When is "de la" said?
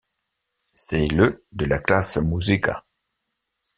1.51-1.77